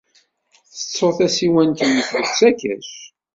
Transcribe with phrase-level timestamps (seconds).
[0.71, 2.89] Tettud tasiwant-nnek deg usakac.